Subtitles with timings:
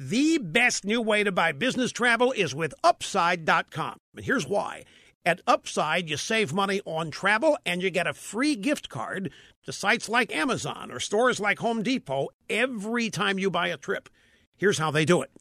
[0.00, 3.96] The best new way to buy business travel is with Upside.com.
[4.14, 4.84] And here's why.
[5.24, 9.32] At Upside, you save money on travel and you get a free gift card
[9.64, 14.08] to sites like Amazon or stores like Home Depot every time you buy a trip.
[14.56, 15.32] Here's how they do it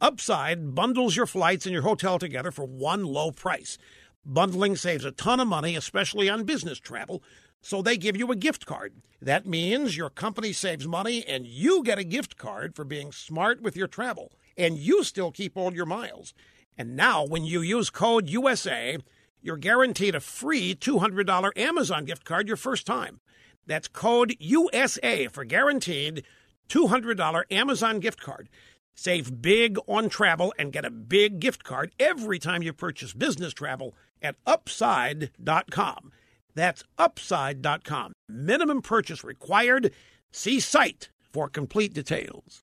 [0.00, 3.78] Upside bundles your flights and your hotel together for one low price.
[4.24, 7.22] Bundling saves a ton of money, especially on business travel.
[7.60, 8.94] So they give you a gift card.
[9.20, 13.60] That means your company saves money and you get a gift card for being smart
[13.60, 14.32] with your travel.
[14.56, 16.34] And you still keep all your miles.
[16.76, 18.98] And now, when you use code USA,
[19.40, 23.20] you're guaranteed a free $200 Amazon gift card your first time.
[23.66, 26.24] That's code USA for guaranteed
[26.68, 28.48] $200 Amazon gift card.
[28.94, 33.52] Save big on travel and get a big gift card every time you purchase business
[33.52, 36.12] travel at upside.com.
[36.54, 38.12] That's upside.com.
[38.28, 39.92] Minimum purchase required.
[40.30, 42.62] See site for complete details.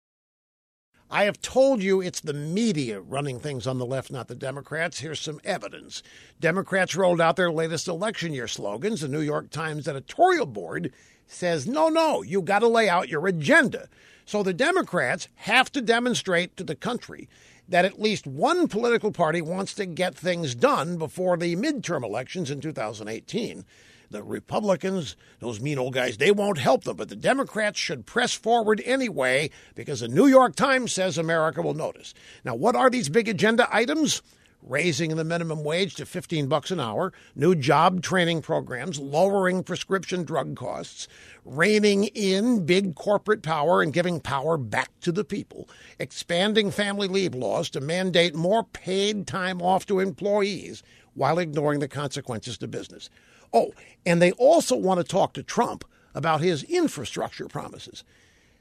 [1.12, 5.00] I have told you it's the media running things on the left, not the Democrats.
[5.00, 6.04] Here's some evidence.
[6.40, 9.02] Democrats rolled out their latest election year slogans.
[9.02, 10.94] The New York Times editorial board
[11.26, 13.90] says, no, no, you got to lay out your agenda.
[14.26, 17.28] So the Democrats have to demonstrate to the country
[17.68, 22.52] that at least one political party wants to get things done before the midterm elections
[22.52, 23.66] in 2018.
[24.12, 28.34] The Republicans, those mean old guys, they won't help them, but the Democrats should press
[28.34, 32.16] forward anyway because the New York Times says America will notice.
[32.44, 34.24] Now, what are these big agenda items?
[34.62, 40.24] Raising the minimum wage to 15 bucks an hour, new job training programs, lowering prescription
[40.24, 41.08] drug costs,
[41.46, 47.34] reining in big corporate power and giving power back to the people, expanding family leave
[47.34, 53.10] laws to mandate more paid time off to employees while ignoring the consequences to business.
[53.54, 53.72] Oh,
[54.06, 58.04] and they also want to talk to Trump about his infrastructure promises.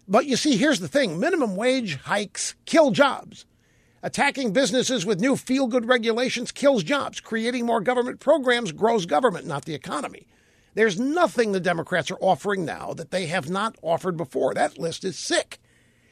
[0.07, 3.45] But you see, here's the thing minimum wage hikes kill jobs.
[4.03, 7.21] Attacking businesses with new feel good regulations kills jobs.
[7.21, 10.29] Creating more government programs grows government, not the economy.
[10.75, 14.55] There's nothing the Democrats are offering now that they have not offered before.
[14.55, 15.59] That list is sick.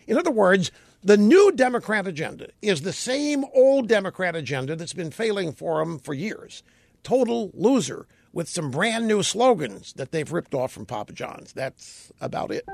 [0.08, 0.72] In other words,
[1.04, 6.00] the new Democrat agenda is the same old Democrat agenda that's been failing for them
[6.00, 6.64] for years.
[7.04, 11.52] Total loser with some brand new slogans that they've ripped off from Papa John's.
[11.52, 12.64] That's about it.